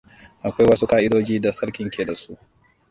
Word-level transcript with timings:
Akwai 0.43 0.67
wasu 0.67 0.87
ƙa'idoji 0.87 1.39
da 1.41 1.53
sarkin 1.53 1.89
ke 1.89 2.05
da 2.05 2.15
su. 2.15 2.37